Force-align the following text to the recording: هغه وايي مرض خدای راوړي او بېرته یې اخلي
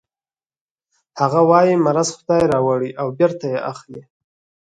هغه 1.21 1.41
وايي 1.49 1.75
مرض 1.85 2.07
خدای 2.17 2.43
راوړي 2.53 2.91
او 3.01 3.07
بېرته 3.17 3.45
یې 3.53 3.59
اخلي 3.71 4.01